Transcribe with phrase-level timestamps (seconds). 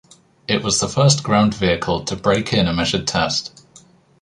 [0.47, 3.63] It was the first ground vehicle to break in a measured test.